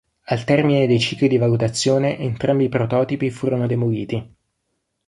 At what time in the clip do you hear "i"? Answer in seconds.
2.63-2.69